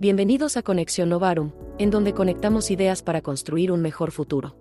Bienvenidos 0.00 0.56
a 0.56 0.62
Conexión 0.62 1.08
Novarum, 1.08 1.50
en 1.80 1.90
donde 1.90 2.14
conectamos 2.14 2.70
ideas 2.70 3.02
para 3.02 3.20
construir 3.20 3.72
un 3.72 3.82
mejor 3.82 4.12
futuro. 4.12 4.54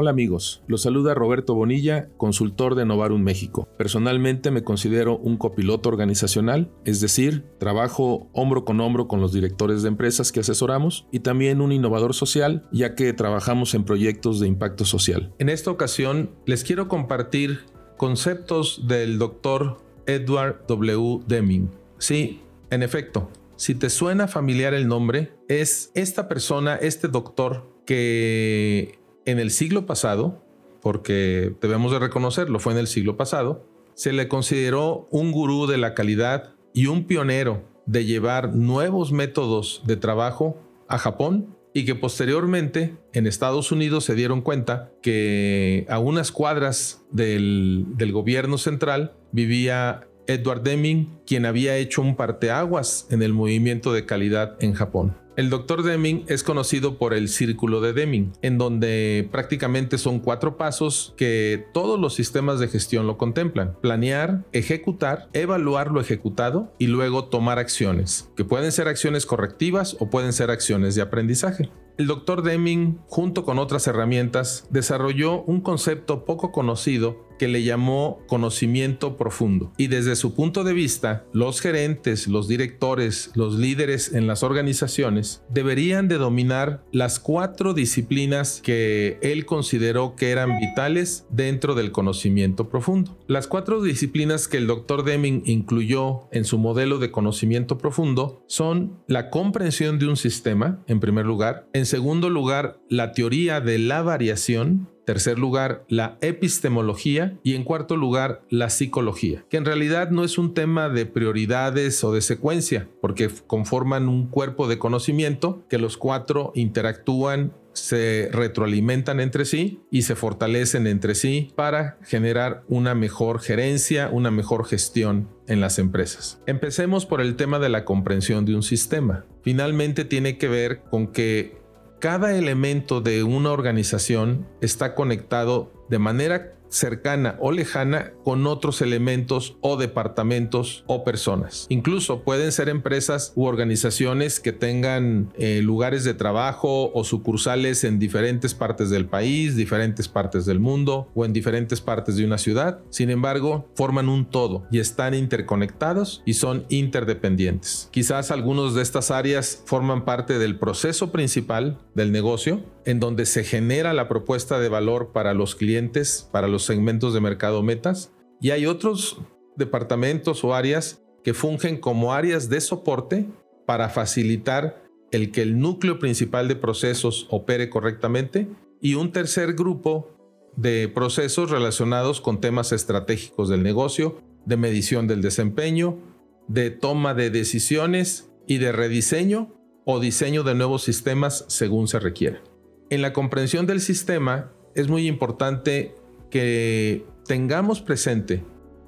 Hola 0.00 0.10
amigos, 0.10 0.62
los 0.68 0.82
saluda 0.82 1.12
Roberto 1.12 1.56
Bonilla, 1.56 2.08
consultor 2.16 2.76
de 2.76 2.86
Novarum 2.86 3.20
México. 3.20 3.68
Personalmente 3.76 4.52
me 4.52 4.62
considero 4.62 5.18
un 5.18 5.36
copiloto 5.36 5.88
organizacional, 5.88 6.70
es 6.84 7.00
decir, 7.00 7.46
trabajo 7.58 8.30
hombro 8.32 8.64
con 8.64 8.78
hombro 8.78 9.08
con 9.08 9.20
los 9.20 9.32
directores 9.32 9.82
de 9.82 9.88
empresas 9.88 10.30
que 10.30 10.38
asesoramos 10.38 11.08
y 11.10 11.18
también 11.18 11.60
un 11.60 11.72
innovador 11.72 12.14
social, 12.14 12.68
ya 12.70 12.94
que 12.94 13.12
trabajamos 13.12 13.74
en 13.74 13.82
proyectos 13.82 14.38
de 14.38 14.46
impacto 14.46 14.84
social. 14.84 15.34
En 15.40 15.48
esta 15.48 15.72
ocasión 15.72 16.30
les 16.46 16.62
quiero 16.62 16.86
compartir 16.86 17.66
conceptos 17.96 18.86
del 18.86 19.18
doctor 19.18 19.78
Edward 20.06 20.64
W. 20.68 21.24
Deming. 21.26 21.70
Sí, 21.98 22.40
en 22.70 22.84
efecto, 22.84 23.30
si 23.56 23.74
te 23.74 23.90
suena 23.90 24.28
familiar 24.28 24.74
el 24.74 24.86
nombre, 24.86 25.32
es 25.48 25.90
esta 25.96 26.28
persona, 26.28 26.76
este 26.76 27.08
doctor 27.08 27.82
que 27.84 28.97
en 29.30 29.38
el 29.38 29.50
siglo 29.50 29.84
pasado, 29.84 30.42
porque 30.80 31.52
debemos 31.60 31.92
de 31.92 31.98
reconocerlo, 31.98 32.58
fue 32.60 32.72
en 32.72 32.78
el 32.78 32.86
siglo 32.86 33.18
pasado, 33.18 33.66
se 33.94 34.12
le 34.12 34.26
consideró 34.26 35.06
un 35.10 35.32
gurú 35.32 35.66
de 35.66 35.76
la 35.76 35.92
calidad 35.92 36.54
y 36.72 36.86
un 36.86 37.04
pionero 37.04 37.62
de 37.84 38.06
llevar 38.06 38.54
nuevos 38.54 39.12
métodos 39.12 39.82
de 39.84 39.96
trabajo 39.96 40.56
a 40.88 40.96
Japón 40.96 41.54
y 41.74 41.84
que 41.84 41.94
posteriormente 41.94 42.96
en 43.12 43.26
Estados 43.26 43.70
Unidos 43.70 44.04
se 44.04 44.14
dieron 44.14 44.40
cuenta 44.40 44.92
que 45.02 45.84
a 45.90 45.98
unas 45.98 46.32
cuadras 46.32 47.04
del, 47.10 47.84
del 47.96 48.12
gobierno 48.12 48.56
central 48.56 49.12
vivía 49.30 50.07
Edward 50.28 50.62
Deming, 50.62 51.18
quien 51.26 51.46
había 51.46 51.76
hecho 51.76 52.02
un 52.02 52.14
parteaguas 52.14 53.06
en 53.10 53.22
el 53.22 53.32
movimiento 53.32 53.92
de 53.92 54.04
calidad 54.04 54.56
en 54.60 54.74
Japón. 54.74 55.16
El 55.38 55.50
doctor 55.50 55.84
Deming 55.84 56.24
es 56.26 56.42
conocido 56.42 56.98
por 56.98 57.14
el 57.14 57.28
círculo 57.28 57.80
de 57.80 57.92
Deming, 57.92 58.32
en 58.42 58.58
donde 58.58 59.28
prácticamente 59.30 59.96
son 59.96 60.18
cuatro 60.18 60.56
pasos 60.56 61.14
que 61.16 61.64
todos 61.72 61.98
los 61.98 62.14
sistemas 62.14 62.58
de 62.58 62.66
gestión 62.66 63.06
lo 63.06 63.16
contemplan. 63.16 63.76
Planear, 63.80 64.44
ejecutar, 64.52 65.28
evaluar 65.32 65.92
lo 65.92 66.00
ejecutado 66.00 66.74
y 66.76 66.88
luego 66.88 67.26
tomar 67.26 67.60
acciones, 67.60 68.32
que 68.36 68.44
pueden 68.44 68.72
ser 68.72 68.88
acciones 68.88 69.26
correctivas 69.26 69.96
o 70.00 70.10
pueden 70.10 70.32
ser 70.32 70.50
acciones 70.50 70.96
de 70.96 71.02
aprendizaje. 71.02 71.70
El 71.98 72.08
doctor 72.08 72.42
Deming, 72.42 72.98
junto 73.06 73.44
con 73.44 73.60
otras 73.60 73.86
herramientas, 73.86 74.66
desarrolló 74.70 75.42
un 75.42 75.60
concepto 75.60 76.24
poco 76.24 76.50
conocido 76.50 77.27
que 77.38 77.48
le 77.48 77.62
llamó 77.62 78.20
conocimiento 78.26 79.16
profundo. 79.16 79.72
Y 79.76 79.86
desde 79.86 80.16
su 80.16 80.34
punto 80.34 80.64
de 80.64 80.72
vista, 80.72 81.24
los 81.32 81.60
gerentes, 81.60 82.28
los 82.28 82.48
directores, 82.48 83.30
los 83.34 83.54
líderes 83.54 84.12
en 84.12 84.26
las 84.26 84.42
organizaciones 84.42 85.42
deberían 85.48 86.08
de 86.08 86.18
dominar 86.18 86.84
las 86.92 87.18
cuatro 87.18 87.74
disciplinas 87.74 88.60
que 88.62 89.18
él 89.22 89.46
consideró 89.46 90.16
que 90.16 90.30
eran 90.30 90.58
vitales 90.58 91.26
dentro 91.30 91.74
del 91.74 91.92
conocimiento 91.92 92.68
profundo. 92.68 93.18
Las 93.26 93.46
cuatro 93.46 93.82
disciplinas 93.82 94.48
que 94.48 94.56
el 94.56 94.66
doctor 94.66 95.04
Deming 95.04 95.42
incluyó 95.46 96.28
en 96.32 96.44
su 96.44 96.58
modelo 96.58 96.98
de 96.98 97.10
conocimiento 97.10 97.78
profundo 97.78 98.44
son 98.46 99.02
la 99.06 99.30
comprensión 99.30 99.98
de 99.98 100.06
un 100.06 100.16
sistema, 100.16 100.82
en 100.86 101.00
primer 101.00 101.26
lugar, 101.26 101.68
en 101.72 101.86
segundo 101.86 102.30
lugar, 102.30 102.80
la 102.88 103.12
teoría 103.12 103.60
de 103.60 103.78
la 103.78 104.02
variación. 104.02 104.88
Tercer 105.08 105.38
lugar, 105.38 105.86
la 105.88 106.18
epistemología. 106.20 107.38
Y 107.42 107.54
en 107.54 107.64
cuarto 107.64 107.96
lugar, 107.96 108.42
la 108.50 108.68
psicología, 108.68 109.42
que 109.48 109.56
en 109.56 109.64
realidad 109.64 110.10
no 110.10 110.22
es 110.22 110.36
un 110.36 110.52
tema 110.52 110.90
de 110.90 111.06
prioridades 111.06 112.04
o 112.04 112.12
de 112.12 112.20
secuencia, 112.20 112.90
porque 113.00 113.30
conforman 113.46 114.06
un 114.10 114.26
cuerpo 114.26 114.68
de 114.68 114.78
conocimiento 114.78 115.64
que 115.70 115.78
los 115.78 115.96
cuatro 115.96 116.52
interactúan 116.54 117.54
se 117.72 118.28
retroalimentan 118.32 119.20
entre 119.20 119.44
sí 119.44 119.80
y 119.90 120.02
se 120.02 120.14
fortalecen 120.14 120.86
entre 120.86 121.14
sí 121.14 121.52
para 121.54 121.96
generar 122.02 122.64
una 122.68 122.94
mejor 122.94 123.40
gerencia, 123.40 124.10
una 124.12 124.30
mejor 124.30 124.66
gestión 124.66 125.28
en 125.46 125.60
las 125.60 125.78
empresas. 125.78 126.42
Empecemos 126.46 127.06
por 127.06 127.20
el 127.20 127.36
tema 127.36 127.58
de 127.58 127.70
la 127.70 127.84
comprensión 127.84 128.44
de 128.44 128.54
un 128.54 128.62
sistema. 128.62 129.24
Finalmente 129.42 130.04
tiene 130.04 130.36
que 130.36 130.48
ver 130.48 130.80
con 130.90 131.06
que 131.06 131.57
cada 131.98 132.36
elemento 132.36 133.00
de 133.00 133.24
una 133.24 133.50
organización 133.50 134.46
está 134.60 134.94
conectado 134.94 135.72
de 135.88 135.98
manera 135.98 136.54
cercana 136.68 137.36
o 137.40 137.52
lejana 137.52 138.12
con 138.24 138.46
otros 138.46 138.82
elementos 138.82 139.56
o 139.60 139.76
departamentos 139.76 140.84
o 140.86 141.04
personas. 141.04 141.66
Incluso 141.68 142.22
pueden 142.22 142.52
ser 142.52 142.68
empresas 142.68 143.32
u 143.34 143.44
organizaciones 143.44 144.40
que 144.40 144.52
tengan 144.52 145.32
eh, 145.38 145.60
lugares 145.62 146.04
de 146.04 146.14
trabajo 146.14 146.92
o 146.92 147.04
sucursales 147.04 147.84
en 147.84 147.98
diferentes 147.98 148.54
partes 148.54 148.90
del 148.90 149.06
país, 149.06 149.56
diferentes 149.56 150.08
partes 150.08 150.46
del 150.46 150.60
mundo 150.60 151.08
o 151.14 151.24
en 151.24 151.32
diferentes 151.32 151.80
partes 151.80 152.16
de 152.16 152.24
una 152.24 152.38
ciudad. 152.38 152.80
Sin 152.90 153.10
embargo, 153.10 153.68
forman 153.74 154.08
un 154.08 154.26
todo 154.26 154.66
y 154.70 154.78
están 154.78 155.14
interconectados 155.14 156.22
y 156.24 156.34
son 156.34 156.66
interdependientes. 156.68 157.88
Quizás 157.90 158.30
algunos 158.30 158.74
de 158.74 158.82
estas 158.82 159.10
áreas 159.10 159.62
forman 159.64 160.04
parte 160.04 160.38
del 160.38 160.58
proceso 160.58 161.12
principal 161.12 161.78
del 161.94 162.12
negocio 162.12 162.62
en 162.84 163.00
donde 163.00 163.26
se 163.26 163.44
genera 163.44 163.92
la 163.92 164.08
propuesta 164.08 164.58
de 164.58 164.68
valor 164.68 165.12
para 165.12 165.34
los 165.34 165.54
clientes, 165.54 166.28
para 166.32 166.48
los 166.48 166.64
segmentos 166.64 167.14
de 167.14 167.20
mercado 167.20 167.62
metas 167.62 168.12
y 168.40 168.50
hay 168.50 168.66
otros 168.66 169.20
departamentos 169.56 170.44
o 170.44 170.54
áreas 170.54 171.02
que 171.24 171.34
fungen 171.34 171.78
como 171.78 172.12
áreas 172.12 172.48
de 172.48 172.60
soporte 172.60 173.26
para 173.66 173.88
facilitar 173.88 174.82
el 175.10 175.32
que 175.32 175.42
el 175.42 175.58
núcleo 175.58 175.98
principal 175.98 176.48
de 176.48 176.56
procesos 176.56 177.26
opere 177.30 177.70
correctamente 177.70 178.48
y 178.80 178.94
un 178.94 179.12
tercer 179.12 179.54
grupo 179.54 180.10
de 180.56 180.88
procesos 180.88 181.50
relacionados 181.50 182.20
con 182.20 182.40
temas 182.40 182.72
estratégicos 182.72 183.48
del 183.48 183.62
negocio, 183.62 184.20
de 184.44 184.56
medición 184.56 185.06
del 185.06 185.22
desempeño, 185.22 185.98
de 186.46 186.70
toma 186.70 187.14
de 187.14 187.30
decisiones 187.30 188.30
y 188.46 188.58
de 188.58 188.72
rediseño 188.72 189.54
o 189.84 190.00
diseño 190.00 190.42
de 190.42 190.54
nuevos 190.54 190.82
sistemas 190.82 191.44
según 191.48 191.88
se 191.88 191.98
requiera. 191.98 192.42
En 192.90 193.02
la 193.02 193.12
comprensión 193.12 193.66
del 193.66 193.80
sistema 193.80 194.50
es 194.74 194.88
muy 194.88 195.06
importante 195.06 195.94
que 196.30 197.04
tengamos 197.26 197.82
presente 197.82 198.42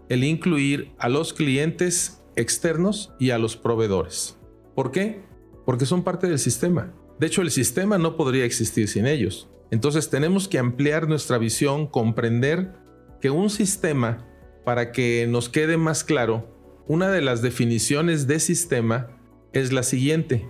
el 0.08 0.24
incluir 0.24 0.92
a 0.98 1.08
los 1.08 1.34
clientes 1.34 2.22
externos 2.34 3.12
y 3.18 3.30
a 3.30 3.38
los 3.38 3.56
proveedores. 3.56 4.38
¿Por 4.74 4.90
qué? 4.90 5.22
Porque 5.66 5.84
son 5.84 6.02
parte 6.02 6.28
del 6.28 6.38
sistema. 6.38 6.94
De 7.18 7.26
hecho, 7.26 7.42
el 7.42 7.50
sistema 7.50 7.98
no 7.98 8.16
podría 8.16 8.46
existir 8.46 8.88
sin 8.88 9.06
ellos. 9.06 9.50
Entonces 9.70 10.08
tenemos 10.08 10.48
que 10.48 10.58
ampliar 10.58 11.06
nuestra 11.06 11.36
visión, 11.36 11.86
comprender 11.86 12.72
que 13.20 13.28
un 13.30 13.50
sistema, 13.50 14.26
para 14.64 14.92
que 14.92 15.26
nos 15.28 15.50
quede 15.50 15.76
más 15.76 16.04
claro, 16.04 16.48
una 16.88 17.10
de 17.10 17.20
las 17.20 17.42
definiciones 17.42 18.26
de 18.26 18.40
sistema 18.40 19.20
es 19.52 19.72
la 19.72 19.82
siguiente. 19.82 20.48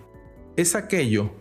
Es 0.57 0.75
aquello 0.75 1.33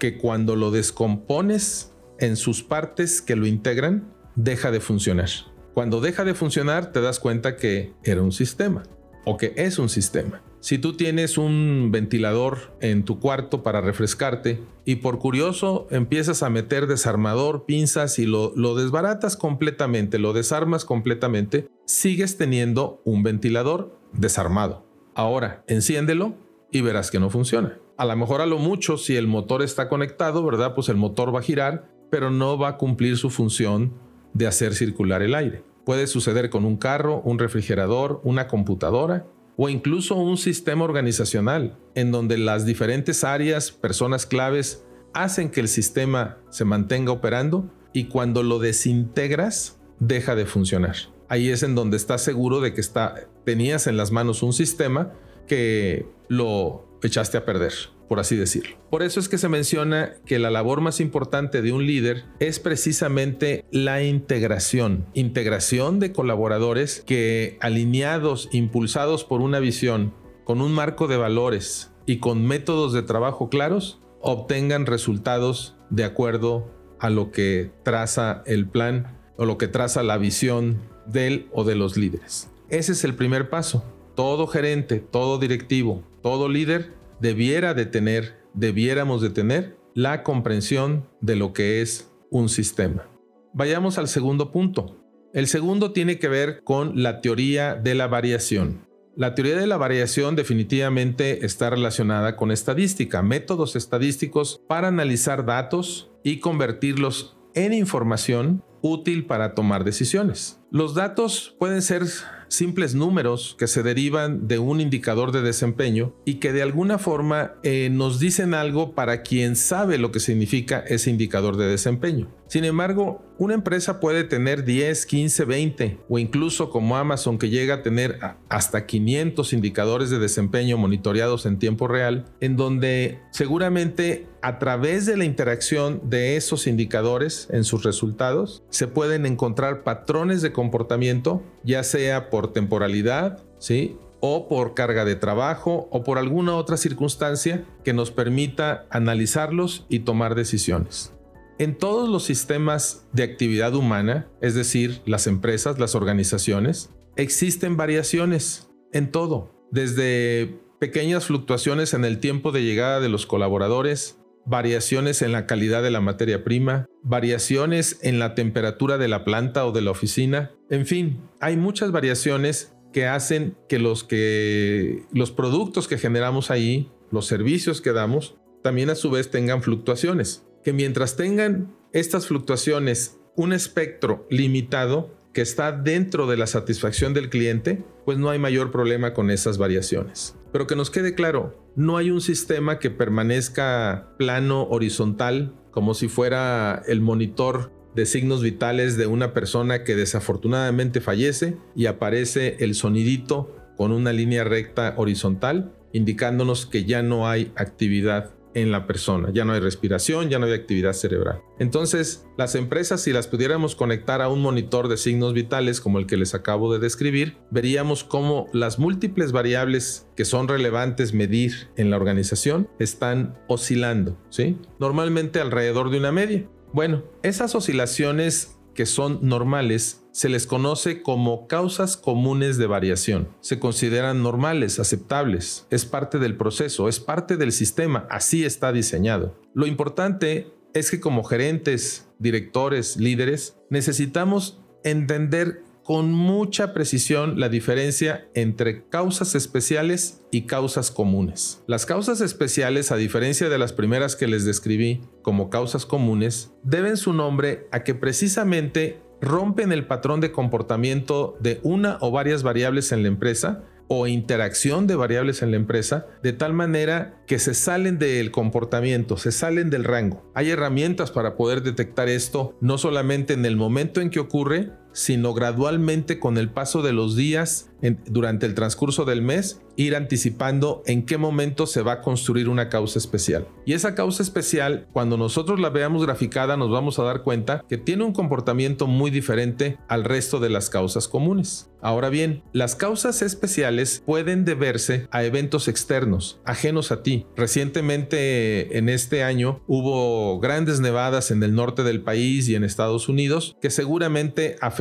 que 0.00 0.18
cuando 0.18 0.56
lo 0.56 0.72
descompones 0.72 1.92
en 2.18 2.34
sus 2.34 2.64
partes 2.64 3.22
que 3.22 3.36
lo 3.36 3.46
integran, 3.46 4.12
deja 4.34 4.72
de 4.72 4.80
funcionar. 4.80 5.28
Cuando 5.74 6.00
deja 6.00 6.24
de 6.24 6.34
funcionar 6.34 6.90
te 6.90 7.00
das 7.00 7.20
cuenta 7.20 7.54
que 7.54 7.92
era 8.02 8.22
un 8.22 8.32
sistema 8.32 8.82
o 9.24 9.36
que 9.36 9.52
es 9.56 9.78
un 9.78 9.88
sistema. 9.88 10.42
Si 10.60 10.76
tú 10.76 10.94
tienes 10.94 11.38
un 11.38 11.90
ventilador 11.90 12.76
en 12.80 13.04
tu 13.04 13.18
cuarto 13.18 13.62
para 13.62 13.80
refrescarte 13.80 14.60
y 14.84 14.96
por 14.96 15.18
curioso 15.18 15.86
empiezas 15.90 16.42
a 16.42 16.50
meter 16.50 16.86
desarmador, 16.86 17.64
pinzas 17.64 18.18
y 18.18 18.26
lo, 18.26 18.50
desbaratas 18.74 19.36
completamente, 19.36 20.18
lo 20.18 20.34
desarmas 20.34 20.84
completamente, 20.84 21.68
sigues 21.86 22.36
teniendo 22.36 23.00
un 23.04 23.22
ventilador 23.22 23.98
desarmado. 24.12 24.84
Ahora, 25.14 25.64
enciéndelo 25.66 26.34
y 26.70 26.82
verás 26.82 27.10
que 27.10 27.20
no 27.20 27.30
funciona. 27.30 27.78
A 28.00 28.06
lo 28.06 28.16
mejor 28.16 28.40
a 28.40 28.46
lo 28.46 28.56
mucho, 28.56 28.96
si 28.96 29.16
el 29.16 29.26
motor 29.26 29.60
está 29.60 29.90
conectado, 29.90 30.42
¿verdad? 30.42 30.74
Pues 30.74 30.88
el 30.88 30.96
motor 30.96 31.34
va 31.34 31.40
a 31.40 31.42
girar, 31.42 31.92
pero 32.10 32.30
no 32.30 32.56
va 32.56 32.68
a 32.68 32.76
cumplir 32.78 33.18
su 33.18 33.28
función 33.28 33.92
de 34.32 34.46
hacer 34.46 34.74
circular 34.74 35.20
el 35.20 35.34
aire. 35.34 35.64
Puede 35.84 36.06
suceder 36.06 36.48
con 36.48 36.64
un 36.64 36.78
carro, 36.78 37.20
un 37.26 37.38
refrigerador, 37.38 38.22
una 38.24 38.48
computadora 38.48 39.26
o 39.58 39.68
incluso 39.68 40.14
un 40.14 40.38
sistema 40.38 40.82
organizacional 40.82 41.76
en 41.94 42.10
donde 42.10 42.38
las 42.38 42.64
diferentes 42.64 43.22
áreas, 43.22 43.70
personas 43.70 44.24
claves, 44.24 44.82
hacen 45.12 45.50
que 45.50 45.60
el 45.60 45.68
sistema 45.68 46.38
se 46.48 46.64
mantenga 46.64 47.12
operando 47.12 47.70
y 47.92 48.04
cuando 48.04 48.42
lo 48.42 48.60
desintegras 48.60 49.78
deja 49.98 50.34
de 50.34 50.46
funcionar. 50.46 50.96
Ahí 51.28 51.50
es 51.50 51.62
en 51.62 51.74
donde 51.74 51.98
estás 51.98 52.24
seguro 52.24 52.62
de 52.62 52.72
que 52.72 52.80
está, 52.80 53.28
tenías 53.44 53.86
en 53.86 53.98
las 53.98 54.10
manos 54.10 54.42
un 54.42 54.54
sistema 54.54 55.12
que 55.46 56.06
lo 56.28 56.89
echaste 57.08 57.36
a 57.36 57.44
perder. 57.44 57.72
por 58.08 58.18
así 58.18 58.34
decirlo. 58.34 58.76
Por 58.90 59.04
eso 59.04 59.20
es 59.20 59.28
que 59.28 59.38
se 59.38 59.48
menciona 59.48 60.14
que 60.26 60.40
la 60.40 60.50
labor 60.50 60.80
más 60.80 60.98
importante 60.98 61.62
de 61.62 61.72
un 61.72 61.86
líder 61.86 62.24
es 62.40 62.58
precisamente 62.58 63.64
la 63.70 64.02
integración. 64.02 65.06
Integración 65.14 66.00
de 66.00 66.10
colaboradores 66.10 67.04
que 67.06 67.56
alineados, 67.60 68.48
impulsados 68.50 69.22
por 69.22 69.42
una 69.42 69.60
visión, 69.60 70.12
con 70.42 70.60
un 70.60 70.72
marco 70.72 71.06
de 71.06 71.18
valores 71.18 71.92
y 72.04 72.18
con 72.18 72.44
métodos 72.44 72.92
de 72.92 73.02
trabajo 73.02 73.48
claros, 73.48 74.00
obtengan 74.20 74.86
resultados 74.86 75.76
de 75.90 76.02
acuerdo 76.02 76.68
a 76.98 77.10
lo 77.10 77.30
que 77.30 77.70
traza 77.84 78.42
el 78.46 78.68
plan 78.68 79.16
o 79.36 79.44
lo 79.44 79.56
que 79.56 79.68
traza 79.68 80.02
la 80.02 80.18
visión 80.18 80.80
del 81.06 81.48
o 81.52 81.62
de 81.62 81.76
los 81.76 81.96
líderes. 81.96 82.50
Ese 82.68 82.90
es 82.90 83.04
el 83.04 83.14
primer 83.14 83.50
paso. 83.50 83.84
Todo 84.14 84.46
gerente, 84.46 84.98
todo 84.98 85.38
directivo, 85.38 86.02
todo 86.22 86.48
líder 86.48 86.94
debiera 87.20 87.74
de 87.74 87.86
tener, 87.86 88.38
debiéramos 88.54 89.22
de 89.22 89.30
tener 89.30 89.76
la 89.94 90.22
comprensión 90.22 91.08
de 91.20 91.36
lo 91.36 91.52
que 91.52 91.82
es 91.82 92.10
un 92.30 92.48
sistema. 92.48 93.08
Vayamos 93.52 93.98
al 93.98 94.08
segundo 94.08 94.52
punto. 94.52 94.96
El 95.32 95.46
segundo 95.46 95.92
tiene 95.92 96.18
que 96.18 96.28
ver 96.28 96.62
con 96.64 97.02
la 97.02 97.20
teoría 97.20 97.74
de 97.74 97.94
la 97.94 98.06
variación. 98.06 98.86
La 99.16 99.34
teoría 99.34 99.56
de 99.56 99.66
la 99.66 99.76
variación 99.76 100.36
definitivamente 100.36 101.44
está 101.44 101.70
relacionada 101.70 102.36
con 102.36 102.50
estadística, 102.50 103.22
métodos 103.22 103.76
estadísticos 103.76 104.60
para 104.68 104.88
analizar 104.88 105.44
datos 105.44 106.10
y 106.22 106.38
convertirlos 106.38 107.36
en 107.54 107.72
información 107.72 108.62
útil 108.82 109.26
para 109.26 109.54
tomar 109.54 109.84
decisiones. 109.84 110.60
Los 110.70 110.94
datos 110.94 111.56
pueden 111.58 111.82
ser 111.82 112.04
simples 112.50 112.94
números 112.94 113.54
que 113.58 113.66
se 113.66 113.82
derivan 113.82 114.46
de 114.48 114.58
un 114.58 114.80
indicador 114.80 115.32
de 115.32 115.40
desempeño 115.40 116.12
y 116.24 116.34
que 116.34 116.52
de 116.52 116.62
alguna 116.62 116.98
forma 116.98 117.54
eh, 117.62 117.88
nos 117.90 118.20
dicen 118.20 118.52
algo 118.52 118.92
para 118.94 119.22
quien 119.22 119.56
sabe 119.56 119.96
lo 119.96 120.10
que 120.12 120.20
significa 120.20 120.80
ese 120.80 121.10
indicador 121.10 121.56
de 121.56 121.66
desempeño. 121.66 122.28
Sin 122.50 122.64
embargo, 122.64 123.22
una 123.38 123.54
empresa 123.54 124.00
puede 124.00 124.24
tener 124.24 124.64
10, 124.64 125.06
15, 125.06 125.44
20 125.44 126.00
o 126.08 126.18
incluso 126.18 126.68
como 126.68 126.96
Amazon 126.96 127.38
que 127.38 127.48
llega 127.48 127.74
a 127.74 127.82
tener 127.84 128.18
hasta 128.48 128.86
500 128.86 129.52
indicadores 129.52 130.10
de 130.10 130.18
desempeño 130.18 130.76
monitoreados 130.76 131.46
en 131.46 131.60
tiempo 131.60 131.86
real, 131.86 132.24
en 132.40 132.56
donde 132.56 133.20
seguramente 133.30 134.26
a 134.42 134.58
través 134.58 135.06
de 135.06 135.16
la 135.16 135.26
interacción 135.26 136.00
de 136.10 136.34
esos 136.34 136.66
indicadores 136.66 137.46
en 137.52 137.62
sus 137.62 137.84
resultados 137.84 138.64
se 138.68 138.88
pueden 138.88 139.26
encontrar 139.26 139.84
patrones 139.84 140.42
de 140.42 140.50
comportamiento, 140.50 141.44
ya 141.62 141.84
sea 141.84 142.30
por 142.30 142.52
temporalidad, 142.52 143.44
¿sí? 143.60 143.96
o 144.18 144.48
por 144.48 144.74
carga 144.74 145.04
de 145.04 145.14
trabajo 145.14 145.86
o 145.92 146.02
por 146.02 146.18
alguna 146.18 146.56
otra 146.56 146.76
circunstancia 146.76 147.64
que 147.84 147.92
nos 147.92 148.10
permita 148.10 148.86
analizarlos 148.90 149.86
y 149.88 150.00
tomar 150.00 150.34
decisiones. 150.34 151.12
En 151.60 151.76
todos 151.76 152.08
los 152.08 152.24
sistemas 152.24 153.06
de 153.12 153.22
actividad 153.22 153.74
humana, 153.74 154.30
es 154.40 154.54
decir, 154.54 155.02
las 155.04 155.26
empresas, 155.26 155.78
las 155.78 155.94
organizaciones, 155.94 156.88
existen 157.16 157.76
variaciones 157.76 158.70
en 158.94 159.12
todo, 159.12 159.52
desde 159.70 160.58
pequeñas 160.78 161.26
fluctuaciones 161.26 161.92
en 161.92 162.06
el 162.06 162.18
tiempo 162.18 162.50
de 162.50 162.62
llegada 162.62 162.98
de 163.00 163.10
los 163.10 163.26
colaboradores, 163.26 164.18
variaciones 164.46 165.20
en 165.20 165.32
la 165.32 165.44
calidad 165.46 165.82
de 165.82 165.90
la 165.90 166.00
materia 166.00 166.44
prima, 166.44 166.86
variaciones 167.02 167.98
en 168.00 168.18
la 168.18 168.34
temperatura 168.34 168.96
de 168.96 169.08
la 169.08 169.26
planta 169.26 169.66
o 169.66 169.72
de 169.72 169.82
la 169.82 169.90
oficina, 169.90 170.52
en 170.70 170.86
fin, 170.86 171.20
hay 171.40 171.58
muchas 171.58 171.92
variaciones 171.92 172.72
que 172.90 173.06
hacen 173.06 173.54
que 173.68 173.78
los 173.78 174.02
que 174.02 175.04
los 175.12 175.30
productos 175.30 175.88
que 175.88 175.98
generamos 175.98 176.50
ahí, 176.50 176.90
los 177.10 177.26
servicios 177.26 177.82
que 177.82 177.92
damos, 177.92 178.38
también 178.62 178.88
a 178.88 178.94
su 178.94 179.10
vez 179.10 179.30
tengan 179.30 179.62
fluctuaciones 179.62 180.46
que 180.64 180.72
mientras 180.72 181.16
tengan 181.16 181.74
estas 181.92 182.26
fluctuaciones 182.26 183.18
un 183.36 183.52
espectro 183.52 184.26
limitado 184.30 185.14
que 185.32 185.40
está 185.40 185.72
dentro 185.72 186.26
de 186.26 186.36
la 186.36 186.46
satisfacción 186.46 187.14
del 187.14 187.30
cliente, 187.30 187.84
pues 188.04 188.18
no 188.18 188.30
hay 188.30 188.38
mayor 188.38 188.70
problema 188.70 189.14
con 189.14 189.30
esas 189.30 189.58
variaciones. 189.58 190.36
Pero 190.52 190.66
que 190.66 190.76
nos 190.76 190.90
quede 190.90 191.14
claro, 191.14 191.70
no 191.76 191.96
hay 191.96 192.10
un 192.10 192.20
sistema 192.20 192.78
que 192.78 192.90
permanezca 192.90 194.14
plano, 194.18 194.64
horizontal, 194.68 195.54
como 195.70 195.94
si 195.94 196.08
fuera 196.08 196.82
el 196.88 197.00
monitor 197.00 197.72
de 197.94 198.06
signos 198.06 198.42
vitales 198.42 198.96
de 198.96 199.06
una 199.06 199.32
persona 199.32 199.84
que 199.84 199.94
desafortunadamente 199.94 201.00
fallece 201.00 201.56
y 201.76 201.86
aparece 201.86 202.56
el 202.60 202.74
sonidito 202.74 203.56
con 203.76 203.92
una 203.92 204.12
línea 204.12 204.44
recta 204.44 204.94
horizontal 204.96 205.72
indicándonos 205.92 206.66
que 206.66 206.84
ya 206.84 207.02
no 207.02 207.28
hay 207.28 207.52
actividad 207.56 208.32
en 208.54 208.72
la 208.72 208.86
persona. 208.86 209.30
Ya 209.32 209.44
no 209.44 209.52
hay 209.52 209.60
respiración, 209.60 210.28
ya 210.28 210.38
no 210.38 210.46
hay 210.46 210.52
actividad 210.52 210.92
cerebral. 210.92 211.42
Entonces, 211.58 212.26
las 212.36 212.54
empresas, 212.54 213.02
si 213.02 213.12
las 213.12 213.26
pudiéramos 213.26 213.76
conectar 213.76 214.22
a 214.22 214.28
un 214.28 214.40
monitor 214.40 214.88
de 214.88 214.96
signos 214.96 215.34
vitales 215.34 215.80
como 215.80 215.98
el 215.98 216.06
que 216.06 216.16
les 216.16 216.34
acabo 216.34 216.72
de 216.72 216.78
describir, 216.78 217.36
veríamos 217.50 218.04
cómo 218.04 218.46
las 218.52 218.78
múltiples 218.78 219.32
variables 219.32 220.06
que 220.16 220.24
son 220.24 220.48
relevantes 220.48 221.12
medir 221.12 221.68
en 221.76 221.90
la 221.90 221.96
organización 221.96 222.68
están 222.78 223.38
oscilando, 223.48 224.18
¿sí? 224.30 224.58
Normalmente 224.78 225.40
alrededor 225.40 225.90
de 225.90 225.98
una 225.98 226.12
media. 226.12 226.48
Bueno, 226.72 227.02
esas 227.22 227.54
oscilaciones 227.54 228.59
que 228.74 228.86
son 228.86 229.18
normales 229.22 230.00
se 230.12 230.28
les 230.28 230.46
conoce 230.46 231.02
como 231.02 231.46
causas 231.46 231.96
comunes 231.96 232.58
de 232.58 232.66
variación. 232.66 233.28
Se 233.40 233.58
consideran 233.58 234.22
normales, 234.22 234.78
aceptables, 234.78 235.66
es 235.70 235.84
parte 235.84 236.18
del 236.18 236.36
proceso, 236.36 236.88
es 236.88 237.00
parte 237.00 237.36
del 237.36 237.52
sistema, 237.52 238.06
así 238.10 238.44
está 238.44 238.72
diseñado. 238.72 239.36
Lo 239.54 239.66
importante 239.66 240.52
es 240.74 240.90
que 240.90 241.00
como 241.00 241.24
gerentes, 241.24 242.08
directores, 242.18 242.96
líderes, 242.96 243.56
necesitamos 243.70 244.60
entender 244.84 245.62
con 245.90 246.12
mucha 246.12 246.72
precisión 246.72 247.40
la 247.40 247.48
diferencia 247.48 248.28
entre 248.34 248.86
causas 248.90 249.34
especiales 249.34 250.20
y 250.30 250.42
causas 250.42 250.92
comunes. 250.92 251.64
Las 251.66 251.84
causas 251.84 252.20
especiales, 252.20 252.92
a 252.92 252.96
diferencia 252.96 253.48
de 253.48 253.58
las 253.58 253.72
primeras 253.72 254.14
que 254.14 254.28
les 254.28 254.44
describí 254.44 255.00
como 255.22 255.50
causas 255.50 255.86
comunes, 255.86 256.52
deben 256.62 256.96
su 256.96 257.12
nombre 257.12 257.66
a 257.72 257.82
que 257.82 257.96
precisamente 257.96 259.02
rompen 259.20 259.72
el 259.72 259.84
patrón 259.84 260.20
de 260.20 260.30
comportamiento 260.30 261.36
de 261.40 261.58
una 261.64 261.98
o 262.00 262.12
varias 262.12 262.44
variables 262.44 262.92
en 262.92 263.02
la 263.02 263.08
empresa 263.08 263.64
o 263.92 264.06
interacción 264.06 264.86
de 264.86 264.94
variables 264.94 265.42
en 265.42 265.50
la 265.50 265.56
empresa, 265.56 266.06
de 266.22 266.32
tal 266.32 266.52
manera 266.52 267.20
que 267.26 267.40
se 267.40 267.54
salen 267.54 267.98
del 267.98 268.30
comportamiento, 268.30 269.16
se 269.16 269.32
salen 269.32 269.68
del 269.68 269.82
rango. 269.82 270.30
Hay 270.32 270.50
herramientas 270.50 271.10
para 271.10 271.34
poder 271.34 271.64
detectar 271.64 272.08
esto, 272.08 272.56
no 272.60 272.78
solamente 272.78 273.32
en 273.32 273.44
el 273.44 273.56
momento 273.56 274.00
en 274.00 274.10
que 274.10 274.20
ocurre, 274.20 274.70
sino 274.92 275.34
gradualmente 275.34 276.18
con 276.18 276.38
el 276.38 276.50
paso 276.50 276.82
de 276.82 276.92
los 276.92 277.16
días 277.16 277.70
durante 278.06 278.46
el 278.46 278.54
transcurso 278.54 279.04
del 279.04 279.22
mes, 279.22 279.62
ir 279.76 279.96
anticipando 279.96 280.82
en 280.86 281.06
qué 281.06 281.16
momento 281.16 281.66
se 281.66 281.82
va 281.82 281.92
a 281.92 282.00
construir 282.02 282.48
una 282.48 282.68
causa 282.68 282.98
especial. 282.98 283.48
Y 283.64 283.72
esa 283.72 283.94
causa 283.94 284.22
especial, 284.22 284.86
cuando 284.92 285.16
nosotros 285.16 285.58
la 285.60 285.70
veamos 285.70 286.04
graficada, 286.04 286.56
nos 286.56 286.70
vamos 286.70 286.98
a 286.98 287.04
dar 287.04 287.22
cuenta 287.22 287.64
que 287.68 287.78
tiene 287.78 288.04
un 288.04 288.12
comportamiento 288.12 288.86
muy 288.86 289.10
diferente 289.10 289.78
al 289.88 290.04
resto 290.04 290.40
de 290.40 290.50
las 290.50 290.68
causas 290.68 291.08
comunes. 291.08 291.70
Ahora 291.82 292.10
bien, 292.10 292.42
las 292.52 292.76
causas 292.76 293.22
especiales 293.22 294.02
pueden 294.04 294.44
deberse 294.44 295.08
a 295.10 295.24
eventos 295.24 295.66
externos, 295.66 296.38
ajenos 296.44 296.92
a 296.92 297.02
ti. 297.02 297.24
Recientemente, 297.36 298.76
en 298.76 298.90
este 298.90 299.22
año, 299.22 299.62
hubo 299.66 300.38
grandes 300.40 300.80
nevadas 300.80 301.30
en 301.30 301.42
el 301.42 301.54
norte 301.54 301.82
del 301.82 302.02
país 302.02 302.48
y 302.50 302.54
en 302.54 302.64
Estados 302.64 303.08
Unidos 303.08 303.56
que 303.62 303.70
seguramente 303.70 304.56
afectaron 304.60 304.79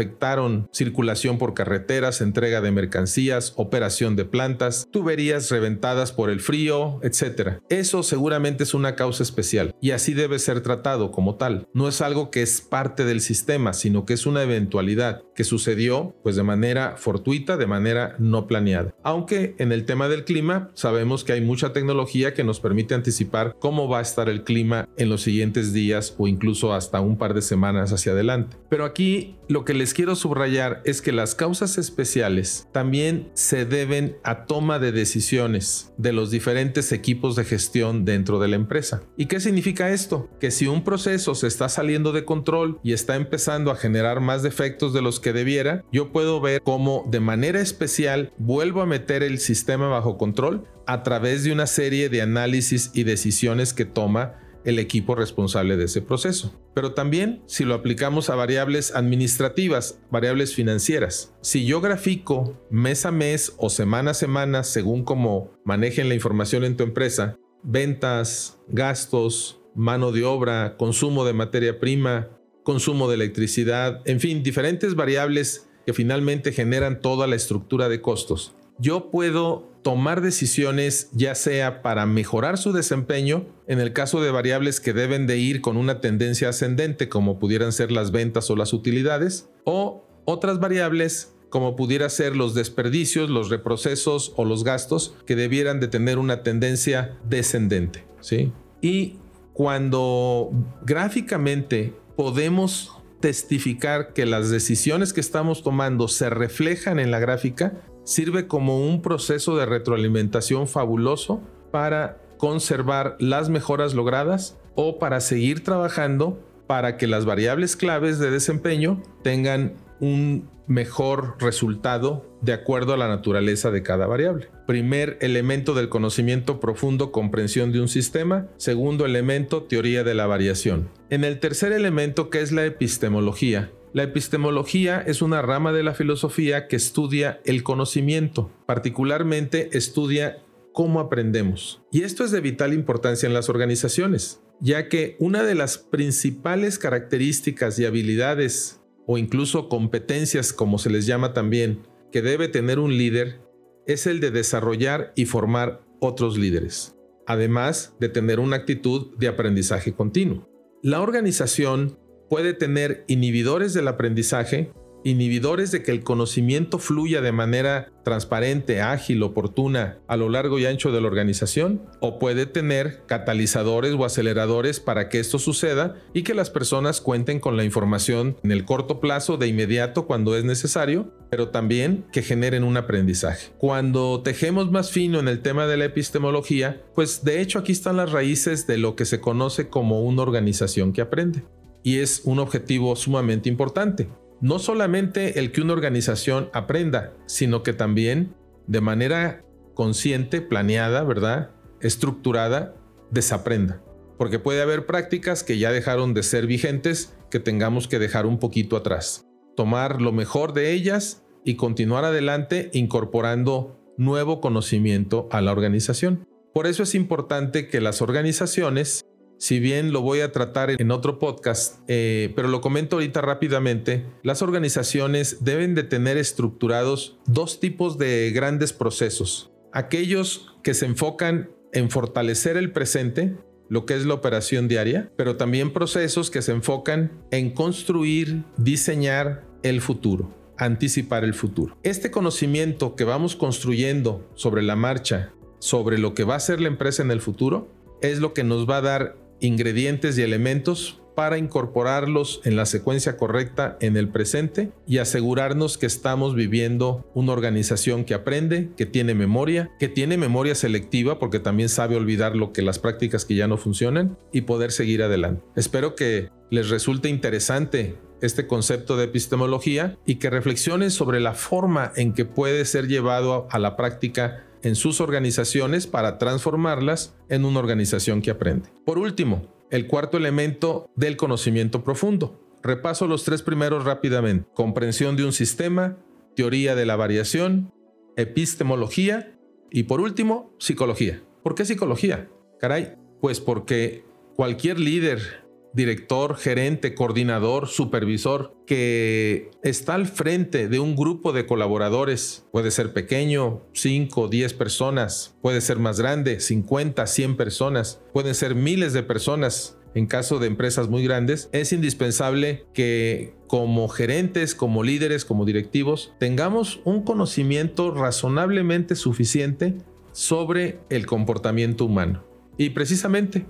circulación 0.71 1.37
por 1.37 1.53
carreteras, 1.53 2.21
entrega 2.21 2.61
de 2.61 2.71
mercancías, 2.71 3.53
operación 3.55 4.15
de 4.15 4.25
plantas, 4.25 4.87
tuberías 4.91 5.49
reventadas 5.49 6.11
por 6.11 6.29
el 6.29 6.39
frío, 6.39 6.99
etc. 7.03 7.59
Eso 7.69 8.03
seguramente 8.03 8.63
es 8.63 8.73
una 8.73 8.95
causa 8.95 9.23
especial 9.23 9.75
y 9.81 9.91
así 9.91 10.13
debe 10.13 10.39
ser 10.39 10.61
tratado 10.61 11.11
como 11.11 11.35
tal. 11.35 11.67
No 11.73 11.87
es 11.87 12.01
algo 12.01 12.31
que 12.31 12.41
es 12.41 12.61
parte 12.61 13.05
del 13.05 13.21
sistema, 13.21 13.73
sino 13.73 14.05
que 14.05 14.13
es 14.13 14.25
una 14.25 14.43
eventualidad 14.43 15.23
que 15.35 15.43
sucedió 15.43 16.15
pues 16.23 16.35
de 16.35 16.43
manera 16.43 16.95
fortuita, 16.97 17.57
de 17.57 17.67
manera 17.67 18.15
no 18.19 18.47
planeada. 18.47 18.93
Aunque 19.03 19.55
en 19.57 19.71
el 19.71 19.85
tema 19.85 20.09
del 20.09 20.25
clima 20.25 20.71
sabemos 20.73 21.23
que 21.23 21.33
hay 21.33 21.41
mucha 21.41 21.73
tecnología 21.73 22.33
que 22.33 22.43
nos 22.43 22.59
permite 22.59 22.93
anticipar 22.93 23.55
cómo 23.59 23.87
va 23.87 23.99
a 23.99 24.03
estar 24.03 24.29
el 24.29 24.43
clima 24.43 24.87
en 24.97 25.09
los 25.09 25.21
siguientes 25.21 25.73
días 25.73 26.15
o 26.17 26.27
incluso 26.27 26.73
hasta 26.73 27.01
un 27.01 27.17
par 27.17 27.33
de 27.33 27.41
semanas 27.41 27.93
hacia 27.93 28.11
adelante. 28.11 28.57
Pero 28.69 28.85
aquí 28.85 29.35
lo 29.47 29.65
que 29.65 29.73
les 29.73 29.88
quiero 29.93 30.15
subrayar 30.15 30.81
es 30.85 31.01
que 31.01 31.11
las 31.11 31.35
causas 31.35 31.77
especiales 31.77 32.67
también 32.71 33.29
se 33.33 33.65
deben 33.65 34.17
a 34.23 34.45
toma 34.45 34.79
de 34.79 34.91
decisiones 34.91 35.93
de 35.97 36.13
los 36.13 36.31
diferentes 36.31 36.91
equipos 36.91 37.35
de 37.35 37.45
gestión 37.45 38.05
dentro 38.05 38.39
de 38.39 38.47
la 38.47 38.55
empresa. 38.55 39.01
¿Y 39.17 39.27
qué 39.27 39.39
significa 39.39 39.89
esto? 39.89 40.29
Que 40.39 40.51
si 40.51 40.67
un 40.67 40.83
proceso 40.83 41.35
se 41.35 41.47
está 41.47 41.69
saliendo 41.69 42.11
de 42.11 42.25
control 42.25 42.79
y 42.83 42.93
está 42.93 43.15
empezando 43.15 43.71
a 43.71 43.75
generar 43.75 44.19
más 44.19 44.43
defectos 44.43 44.93
de 44.93 45.01
los 45.01 45.19
que 45.19 45.33
debiera, 45.33 45.83
yo 45.91 46.11
puedo 46.11 46.41
ver 46.41 46.61
cómo 46.61 47.05
de 47.09 47.19
manera 47.19 47.61
especial 47.61 48.31
vuelvo 48.37 48.81
a 48.81 48.85
meter 48.85 49.23
el 49.23 49.39
sistema 49.39 49.87
bajo 49.87 50.17
control 50.17 50.67
a 50.87 51.03
través 51.03 51.43
de 51.43 51.51
una 51.51 51.67
serie 51.67 52.09
de 52.09 52.21
análisis 52.21 52.91
y 52.93 53.03
decisiones 53.03 53.73
que 53.73 53.85
toma 53.85 54.35
el 54.65 54.79
equipo 54.79 55.15
responsable 55.15 55.77
de 55.77 55.85
ese 55.85 56.01
proceso. 56.01 56.59
Pero 56.73 56.93
también 56.93 57.41
si 57.45 57.65
lo 57.65 57.75
aplicamos 57.75 58.29
a 58.29 58.35
variables 58.35 58.95
administrativas, 58.95 59.99
variables 60.11 60.53
financieras. 60.53 61.35
Si 61.41 61.65
yo 61.65 61.81
grafico 61.81 62.59
mes 62.69 63.05
a 63.05 63.11
mes 63.11 63.53
o 63.57 63.69
semana 63.69 64.11
a 64.11 64.15
semana, 64.15 64.63
según 64.63 65.03
cómo 65.03 65.51
manejen 65.65 66.09
la 66.09 66.15
información 66.15 66.63
en 66.63 66.77
tu 66.77 66.83
empresa, 66.83 67.37
ventas, 67.63 68.59
gastos, 68.67 69.61
mano 69.75 70.11
de 70.11 70.23
obra, 70.23 70.77
consumo 70.77 71.25
de 71.25 71.33
materia 71.33 71.79
prima, 71.79 72.29
consumo 72.63 73.07
de 73.07 73.15
electricidad, 73.15 74.01
en 74.05 74.19
fin, 74.19 74.43
diferentes 74.43 74.95
variables 74.95 75.69
que 75.85 75.93
finalmente 75.93 76.51
generan 76.51 77.01
toda 77.01 77.27
la 77.27 77.35
estructura 77.35 77.89
de 77.89 78.01
costos. 78.01 78.55
Yo 78.79 79.11
puedo 79.11 79.69
tomar 79.81 80.21
decisiones 80.21 81.09
ya 81.13 81.35
sea 81.35 81.81
para 81.81 82.05
mejorar 82.05 82.57
su 82.57 82.71
desempeño, 82.71 83.45
en 83.67 83.79
el 83.79 83.93
caso 83.93 84.21
de 84.21 84.31
variables 84.31 84.79
que 84.79 84.93
deben 84.93 85.27
de 85.27 85.37
ir 85.37 85.61
con 85.61 85.77
una 85.77 86.01
tendencia 86.01 86.49
ascendente 86.49 87.09
como 87.09 87.39
pudieran 87.39 87.71
ser 87.71 87.91
las 87.91 88.11
ventas 88.11 88.49
o 88.49 88.55
las 88.55 88.73
utilidades, 88.73 89.49
o 89.63 90.05
otras 90.25 90.59
variables 90.59 91.33
como 91.49 91.75
pudiera 91.75 92.09
ser 92.09 92.35
los 92.35 92.53
desperdicios, 92.53 93.29
los 93.29 93.49
reprocesos 93.49 94.33
o 94.35 94.45
los 94.45 94.63
gastos 94.63 95.15
que 95.25 95.35
debieran 95.35 95.79
de 95.79 95.87
tener 95.87 96.19
una 96.19 96.43
tendencia 96.43 97.17
descendente, 97.27 98.05
¿sí? 98.21 98.51
Y 98.81 99.17
cuando 99.53 100.51
gráficamente 100.85 101.93
podemos 102.15 102.91
testificar 103.19 104.13
que 104.13 104.25
las 104.25 104.49
decisiones 104.49 105.11
que 105.11 105.19
estamos 105.19 105.63
tomando 105.63 106.07
se 106.07 106.29
reflejan 106.29 106.99
en 106.99 107.11
la 107.11 107.19
gráfica, 107.19 107.73
sirve 108.09 108.47
como 108.47 108.87
un 108.87 109.03
proceso 109.03 109.55
de 109.55 109.67
retroalimentación 109.67 110.67
fabuloso 110.67 111.41
para 111.69 112.17
conservar 112.37 113.15
las 113.19 113.49
mejoras 113.49 113.93
logradas 113.93 114.57
o 114.73 114.97
para 114.97 115.19
seguir 115.19 115.63
trabajando 115.63 116.39
para 116.65 116.97
que 116.97 117.05
las 117.05 117.25
variables 117.25 117.75
claves 117.75 118.17
de 118.17 118.31
desempeño 118.31 118.99
tengan 119.21 119.75
un 119.99 120.49
mejor 120.65 121.35
resultado 121.39 122.25
de 122.41 122.53
acuerdo 122.53 122.93
a 122.93 122.97
la 122.97 123.07
naturaleza 123.07 123.69
de 123.69 123.83
cada 123.83 124.07
variable. 124.07 124.49
Primer 124.65 125.19
elemento 125.21 125.75
del 125.75 125.89
conocimiento 125.89 126.59
profundo, 126.59 127.11
comprensión 127.11 127.71
de 127.71 127.81
un 127.81 127.89
sistema. 127.89 128.47
Segundo 128.57 129.05
elemento, 129.05 129.63
teoría 129.63 130.03
de 130.03 130.15
la 130.15 130.25
variación. 130.25 130.89
En 131.11 131.23
el 131.23 131.39
tercer 131.39 131.73
elemento, 131.73 132.31
que 132.31 132.41
es 132.41 132.51
la 132.51 132.65
epistemología, 132.65 133.71
la 133.91 134.03
epistemología 134.03 135.01
es 135.01 135.21
una 135.21 135.41
rama 135.41 135.71
de 135.71 135.81
la 135.81 135.95
filosofía 135.95 136.67
que 136.67 136.75
estudia 136.75 137.41
el 137.43 137.63
conocimiento, 137.63 138.51
particularmente 138.67 139.69
estudia 139.75 140.43
cómo 140.73 140.99
aprendemos. 140.99 141.81
Y 141.91 142.03
esto 142.03 142.23
es 142.23 142.31
de 142.31 142.41
vital 142.41 142.73
importancia 142.73 143.25
en 143.25 143.33
las 143.33 143.49
organizaciones, 143.49 144.41
ya 144.59 144.89
que 144.89 145.15
una 145.19 145.43
de 145.43 145.55
las 145.55 145.79
principales 145.79 146.77
características 146.77 147.79
y 147.79 147.85
habilidades 147.85 148.79
o 149.07 149.17
incluso 149.17 149.69
competencias, 149.69 150.53
como 150.53 150.77
se 150.77 150.91
les 150.91 151.07
llama 151.07 151.33
también, 151.33 151.87
que 152.11 152.21
debe 152.21 152.47
tener 152.47 152.77
un 152.77 152.95
líder 152.95 153.41
es 153.87 154.05
el 154.05 154.19
de 154.19 154.29
desarrollar 154.29 155.13
y 155.15 155.25
formar 155.25 155.81
otros 155.99 156.37
líderes, 156.37 156.95
además 157.25 157.95
de 157.99 158.09
tener 158.09 158.39
una 158.39 158.57
actitud 158.57 159.17
de 159.17 159.27
aprendizaje 159.27 159.93
continuo. 159.93 160.47
La 160.83 161.01
organización 161.01 161.97
puede 162.29 162.53
tener 162.53 163.03
inhibidores 163.07 163.73
del 163.73 163.87
aprendizaje, 163.87 164.71
inhibidores 165.03 165.71
de 165.71 165.81
que 165.81 165.91
el 165.91 166.03
conocimiento 166.03 166.77
fluya 166.77 167.21
de 167.21 167.31
manera 167.31 167.91
transparente, 168.03 168.81
ágil, 168.81 169.23
oportuna 169.23 169.99
a 170.07 170.17
lo 170.17 170.29
largo 170.29 170.59
y 170.59 170.65
ancho 170.65 170.91
de 170.91 170.99
la 170.99 171.07
organización, 171.07 171.81
o 172.01 172.19
puede 172.19 172.45
tener 172.45 173.03
catalizadores 173.05 173.93
o 173.93 174.05
aceleradores 174.05 174.79
para 174.79 175.09
que 175.09 175.19
esto 175.19 175.39
suceda 175.39 175.95
y 176.13 176.23
que 176.23 176.33
las 176.33 176.49
personas 176.49 177.01
cuenten 177.01 177.39
con 177.39 177.55
la 177.55 177.63
información 177.63 178.37
en 178.43 178.51
el 178.51 178.65
corto 178.65 178.99
plazo 178.99 179.37
de 179.37 179.47
inmediato 179.47 180.05
cuando 180.05 180.35
es 180.35 180.43
necesario, 180.43 181.13
pero 181.29 181.49
también 181.49 182.05
que 182.11 182.21
generen 182.21 182.63
un 182.63 182.77
aprendizaje. 182.77 183.51
Cuando 183.57 184.21
tejemos 184.21 184.71
más 184.71 184.91
fino 184.91 185.19
en 185.19 185.27
el 185.27 185.41
tema 185.41 185.65
de 185.67 185.77
la 185.77 185.85
epistemología, 185.85 186.81
pues 186.95 187.23
de 187.23 187.41
hecho 187.41 187.59
aquí 187.59 187.71
están 187.71 187.97
las 187.97 188.11
raíces 188.11 188.67
de 188.67 188.77
lo 188.77 188.95
que 188.95 189.05
se 189.05 189.19
conoce 189.19 189.69
como 189.69 190.01
una 190.01 190.23
organización 190.23 190.93
que 190.93 191.01
aprende 191.01 191.43
y 191.89 192.01
es 192.01 192.21
un 192.23 192.37
objetivo 192.37 192.95
sumamente 192.95 193.49
importante. 193.49 194.09
No 194.41 194.59
solamente 194.59 195.39
el 195.39 195.51
que 195.51 195.61
una 195.61 195.73
organización 195.73 196.51
aprenda, 196.53 197.13
sino 197.25 197.63
que 197.63 197.73
también 197.73 198.35
de 198.67 198.79
manera 198.79 199.43
consciente, 199.73 200.39
planeada, 200.39 201.03
¿verdad? 201.03 201.49
Estructurada, 201.81 202.75
desaprenda. 203.09 203.81
Porque 204.19 204.37
puede 204.37 204.61
haber 204.61 204.85
prácticas 204.85 205.43
que 205.43 205.57
ya 205.57 205.71
dejaron 205.71 206.13
de 206.13 206.21
ser 206.21 206.45
vigentes 206.45 207.17
que 207.31 207.39
tengamos 207.39 207.87
que 207.87 207.97
dejar 207.97 208.27
un 208.27 208.37
poquito 208.37 208.77
atrás. 208.77 209.25
Tomar 209.55 209.99
lo 209.99 210.11
mejor 210.11 210.53
de 210.53 210.73
ellas 210.73 211.23
y 211.43 211.55
continuar 211.55 212.05
adelante 212.05 212.69
incorporando 212.71 213.79
nuevo 213.97 214.41
conocimiento 214.41 215.27
a 215.31 215.41
la 215.41 215.53
organización. 215.53 216.27
Por 216.53 216.67
eso 216.67 216.83
es 216.83 216.93
importante 216.93 217.67
que 217.67 217.81
las 217.81 218.03
organizaciones 218.03 219.08
si 219.39 219.59
bien 219.59 219.93
lo 219.93 220.01
voy 220.01 220.19
a 220.19 220.31
tratar 220.31 220.69
en 220.69 220.91
otro 220.91 221.17
podcast, 221.17 221.79
eh, 221.87 222.33
pero 222.35 222.49
lo 222.49 222.59
comento 222.61 222.97
ahorita 222.97 223.21
rápidamente, 223.21 224.05
las 224.21 224.41
organizaciones 224.41 225.43
deben 225.43 225.75
de 225.75 225.83
tener 225.83 226.17
estructurados 226.17 227.17
dos 227.25 227.59
tipos 227.59 227.97
de 227.97 228.31
grandes 228.35 228.73
procesos. 228.73 229.49
Aquellos 229.71 230.53
que 230.61 230.73
se 230.73 230.85
enfocan 230.85 231.49
en 231.71 231.89
fortalecer 231.89 232.57
el 232.57 232.71
presente, 232.71 233.35
lo 233.69 233.85
que 233.85 233.95
es 233.95 234.05
la 234.05 234.15
operación 234.15 234.67
diaria, 234.67 235.11
pero 235.15 235.37
también 235.37 235.71
procesos 235.71 236.29
que 236.29 236.41
se 236.41 236.51
enfocan 236.51 237.11
en 237.31 237.51
construir, 237.51 238.43
diseñar 238.57 239.45
el 239.63 239.79
futuro, 239.79 240.35
anticipar 240.57 241.23
el 241.23 241.33
futuro. 241.33 241.77
Este 241.83 242.11
conocimiento 242.11 242.95
que 242.97 243.05
vamos 243.05 243.37
construyendo 243.37 244.29
sobre 244.35 244.63
la 244.63 244.75
marcha, 244.75 245.31
sobre 245.59 245.97
lo 245.97 246.13
que 246.13 246.25
va 246.25 246.35
a 246.35 246.39
ser 246.41 246.59
la 246.59 246.67
empresa 246.67 247.03
en 247.03 247.11
el 247.11 247.21
futuro, 247.21 247.69
es 248.01 248.19
lo 248.19 248.33
que 248.33 248.43
nos 248.43 248.69
va 248.69 248.77
a 248.77 248.81
dar 248.81 249.28
ingredientes 249.39 250.17
y 250.17 250.21
elementos 250.21 250.99
para 251.19 251.37
incorporarlos 251.37 252.39
en 252.45 252.55
la 252.55 252.65
secuencia 252.65 253.17
correcta 253.17 253.77
en 253.81 253.97
el 253.97 254.07
presente 254.07 254.71
y 254.87 254.99
asegurarnos 254.99 255.77
que 255.77 255.85
estamos 255.85 256.33
viviendo 256.33 257.05
una 257.13 257.33
organización 257.33 258.05
que 258.05 258.13
aprende, 258.13 258.69
que 258.77 258.85
tiene 258.85 259.15
memoria, 259.15 259.69
que 259.79 259.89
tiene 259.89 260.15
memoria 260.15 260.55
selectiva 260.55 261.19
porque 261.19 261.41
también 261.41 261.67
sabe 261.67 261.97
olvidar 261.97 262.37
lo 262.37 262.53
que 262.53 262.61
las 262.61 262.79
prácticas 262.79 263.25
que 263.25 263.35
ya 263.35 263.49
no 263.49 263.57
funcionan 263.57 264.17
y 264.31 264.43
poder 264.43 264.71
seguir 264.71 265.03
adelante. 265.03 265.43
Espero 265.57 265.93
que 265.93 266.29
les 266.51 266.69
resulte 266.69 267.09
interesante 267.09 267.97
este 268.21 268.47
concepto 268.47 268.95
de 268.95 269.05
epistemología 269.05 269.97
y 270.05 270.15
que 270.15 270.29
reflexionen 270.29 270.91
sobre 270.91 271.19
la 271.19 271.33
forma 271.33 271.91
en 271.95 272.13
que 272.13 272.23
puede 272.23 272.63
ser 272.63 272.87
llevado 272.87 273.47
a 273.51 273.59
la 273.59 273.75
práctica 273.75 274.45
en 274.63 274.75
sus 274.75 275.01
organizaciones 275.01 275.87
para 275.87 276.17
transformarlas 276.17 277.15
en 277.29 277.45
una 277.45 277.59
organización 277.59 278.21
que 278.21 278.31
aprende. 278.31 278.69
Por 278.85 278.97
último, 278.97 279.47
el 279.69 279.87
cuarto 279.87 280.17
elemento 280.17 280.89
del 280.95 281.17
conocimiento 281.17 281.83
profundo. 281.83 282.39
Repaso 282.61 283.07
los 283.07 283.23
tres 283.23 283.41
primeros 283.41 283.85
rápidamente. 283.85 284.47
Comprensión 284.53 285.15
de 285.15 285.25
un 285.25 285.31
sistema, 285.31 285.97
teoría 286.35 286.75
de 286.75 286.85
la 286.85 286.95
variación, 286.95 287.71
epistemología 288.15 289.37
y 289.71 289.83
por 289.83 290.01
último, 290.01 290.53
psicología. 290.59 291.21
¿Por 291.43 291.55
qué 291.55 291.65
psicología? 291.65 292.27
Caray, 292.59 292.95
pues 293.21 293.39
porque 293.39 294.03
cualquier 294.35 294.79
líder 294.79 295.48
director, 295.79 296.35
gerente, 296.35 296.93
coordinador, 296.93 297.67
supervisor, 297.67 298.53
que 298.67 299.49
está 299.63 299.95
al 299.95 300.07
frente 300.07 300.67
de 300.67 300.79
un 300.79 300.95
grupo 300.95 301.31
de 301.31 301.45
colaboradores. 301.45 302.45
Puede 302.51 302.69
ser 302.69 302.91
pequeño, 302.91 303.63
5, 303.73 304.27
10 304.27 304.53
personas, 304.55 305.37
puede 305.41 305.61
ser 305.61 305.79
más 305.79 305.97
grande, 305.97 306.41
50, 306.41 307.07
100 307.07 307.37
personas, 307.37 308.01
pueden 308.13 308.35
ser 308.35 308.55
miles 308.55 308.91
de 308.93 309.03
personas. 309.03 309.77
En 309.95 310.05
caso 310.05 310.37
de 310.37 310.47
empresas 310.47 310.87
muy 310.87 311.03
grandes, 311.03 311.49
es 311.51 311.73
indispensable 311.73 312.65
que 312.73 313.33
como 313.47 313.87
gerentes, 313.87 314.53
como 314.53 314.83
líderes, 314.83 315.25
como 315.25 315.45
directivos, 315.45 316.13
tengamos 316.19 316.81
un 316.83 317.03
conocimiento 317.03 317.91
razonablemente 317.91 318.95
suficiente 318.95 319.77
sobre 320.11 320.79
el 320.89 321.07
comportamiento 321.07 321.85
humano. 321.85 322.23
Y 322.55 322.71
precisamente 322.71 323.45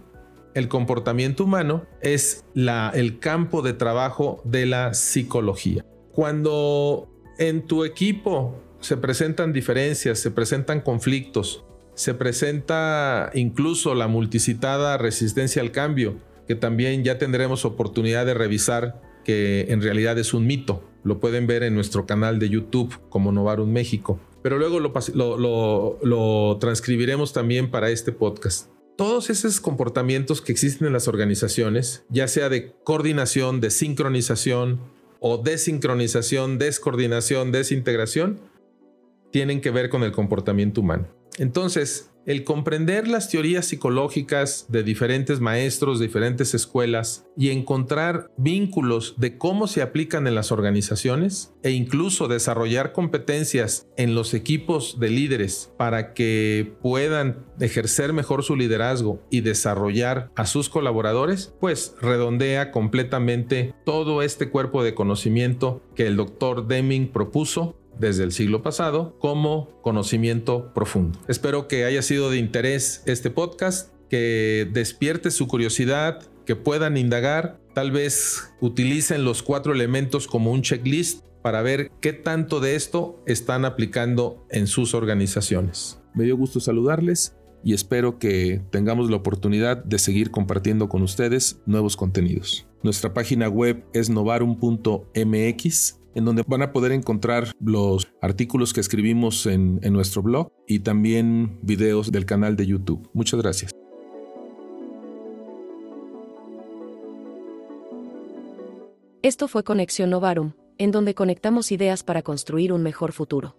el 0.54 0.68
comportamiento 0.68 1.44
humano 1.44 1.86
es 2.02 2.44
el 2.56 3.20
campo 3.20 3.62
de 3.62 3.74
trabajo 3.74 4.42
de 4.44 4.66
la 4.66 4.94
psicología. 4.94 5.86
Cuando 6.12 7.08
en 7.38 7.66
tu 7.66 7.86
equipo 7.86 8.56
se 8.80 8.98
presentan 8.98 9.54
diferencias, 9.54 10.20
se 10.20 10.32
presentan 10.32 10.82
conflictos, 10.82 11.64
se 11.94 12.14
presenta 12.14 13.30
incluso 13.34 13.94
la 13.94 14.08
multicitada 14.08 14.98
resistencia 14.98 15.62
al 15.62 15.72
cambio, 15.72 16.16
que 16.48 16.56
también 16.56 17.04
ya 17.04 17.18
tendremos 17.18 17.66
oportunidad 17.66 18.26
de 18.26 18.34
revisar 18.34 19.02
que 19.24 19.68
en 19.70 19.82
realidad 19.82 20.18
es 20.18 20.34
un 20.34 20.48
mito. 20.48 20.84
Lo 21.04 21.20
pueden 21.20 21.46
ver 21.46 21.64
en 21.64 21.76
nuestro 21.76 22.06
canal 22.06 22.40
de 22.40 22.50
YouTube 22.50 22.98
como 23.10 23.32
Novarum 23.32 23.70
México. 23.70 24.20
Pero 24.42 24.58
luego 24.58 24.80
lo 24.80 26.58
transcribiremos 26.60 27.34
también 27.34 27.70
para 27.70 27.90
este 27.90 28.12
podcast 28.12 28.70
todos 29.00 29.30
esos 29.30 29.62
comportamientos 29.62 30.42
que 30.42 30.52
existen 30.52 30.86
en 30.86 30.92
las 30.92 31.08
organizaciones, 31.08 32.04
ya 32.10 32.28
sea 32.28 32.50
de 32.50 32.74
coordinación, 32.84 33.62
de 33.62 33.70
sincronización 33.70 34.82
o 35.22 35.38
desincronización, 35.38 36.58
descoordinación, 36.58 37.54
desintegración, 37.54 38.42
tienen 39.32 39.62
que 39.62 39.72
ver 39.72 39.90
con 39.90 40.04
el 40.04 40.12
comportamiento 40.12 40.82
humano. 40.82 41.08
Entonces, 41.40 42.12
el 42.26 42.44
comprender 42.44 43.08
las 43.08 43.30
teorías 43.30 43.66
psicológicas 43.66 44.66
de 44.68 44.84
diferentes 44.84 45.40
maestros, 45.40 46.00
diferentes 46.00 46.54
escuelas 46.54 47.26
y 47.36 47.50
encontrar 47.50 48.30
vínculos 48.38 49.16
de 49.18 49.38
cómo 49.38 49.66
se 49.66 49.82
aplican 49.82 50.28
en 50.28 50.36
las 50.36 50.52
organizaciones 50.52 51.54
e 51.64 51.72
incluso 51.72 52.28
desarrollar 52.28 52.92
competencias 52.92 53.88
en 53.98 54.14
los 54.14 54.34
equipos 54.34 55.00
de 55.00 55.10
líderes 55.10 55.72
para 55.78 56.14
que 56.14 56.76
puedan 56.84 57.48
ejercer 57.60 58.14
mejor 58.14 58.44
su 58.44 58.56
liderazgo 58.56 59.24
y 59.32 59.42
desarrollar 59.42 60.30
a 60.36 60.46
sus 60.46 60.70
colaboradores, 60.70 61.56
pues 61.60 61.96
redondea 62.02 62.70
completamente 62.70 63.74
todo 63.86 64.22
este 64.22 64.50
cuerpo 64.50 64.84
de 64.84 64.94
conocimiento 64.94 65.82
que 65.96 66.06
el 66.06 66.18
doctor 66.18 66.68
Deming 66.68 67.12
propuso 67.12 67.79
desde 68.00 68.24
el 68.24 68.32
siglo 68.32 68.64
pasado 68.64 69.16
como 69.20 69.70
conocimiento 69.82 70.74
profundo. 70.74 71.20
Espero 71.28 71.68
que 71.68 71.86
haya 71.86 72.02
sido 72.02 72.30
de 72.30 72.38
interés 72.38 73.04
este 73.06 73.30
podcast, 73.30 73.94
que 74.10 74.68
despierte 74.74 75.30
su 75.30 75.48
curiosidad, 75.48 76.24
que 76.46 76.56
puedan 76.56 76.98
indagar, 76.98 77.60
tal 77.76 77.92
vez 77.92 78.52
utilicen 78.60 79.24
los 79.24 79.44
cuatro 79.44 79.74
elementos 79.74 80.28
como 80.28 80.52
un 80.52 80.64
checklist 80.64 81.24
para 81.44 81.62
ver 81.62 81.92
qué 82.02 82.14
tanto 82.14 82.60
de 82.60 82.76
esto 82.76 83.22
están 83.26 83.66
aplicando 83.66 84.46
en 84.50 84.68
sus 84.68 84.94
organizaciones. 84.94 86.02
Me 86.14 86.24
dio 86.24 86.36
gusto 86.36 86.60
saludarles 86.60 87.36
y 87.64 87.74
espero 87.74 88.20
que 88.20 88.62
tengamos 88.72 89.10
la 89.10 89.18
oportunidad 89.18 89.84
de 89.84 90.00
seguir 90.00 90.32
compartiendo 90.32 90.90
con 90.90 91.02
ustedes 91.04 91.60
nuevos 91.66 91.96
contenidos. 91.96 92.66
Nuestra 92.84 93.14
página 93.14 93.48
web 93.50 93.84
es 93.94 94.10
novarum.mx 94.10 96.00
en 96.20 96.26
donde 96.26 96.44
van 96.46 96.62
a 96.62 96.72
poder 96.72 96.92
encontrar 96.92 97.54
los 97.60 98.08
artículos 98.22 98.74
que 98.74 98.82
escribimos 98.82 99.46
en, 99.46 99.80
nuestro 99.92 100.22
blog 100.22 100.52
y 100.68 100.80
también 100.80 101.60
videos 101.64 102.12
del 102.12 102.26
canal 102.26 102.56
de 102.56 102.68
YouTube. 102.68 103.10
Muchas 103.14 103.42
gracias. 103.42 103.72
Esto 109.22 109.48
fue 109.48 109.64
Conexión 109.64 110.12
Novarum, 110.12 110.54
en 110.78 110.92
donde 110.92 111.16
conectamos 111.16 111.72
ideas 111.72 112.04
para 112.04 112.22
construir 112.22 112.72
un 112.72 112.84
mejor 112.84 113.12
futuro. 113.12 113.56